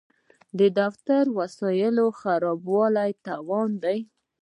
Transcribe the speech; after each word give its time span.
د 0.59 0.59
دفتر 0.79 1.23
وسایل 1.39 1.95
خرابول 2.19 2.93
تاوان 3.25 3.69
دی. 3.83 3.99